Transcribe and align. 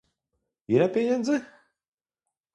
Ile 0.67 0.89
pieniędzy? 0.93 1.45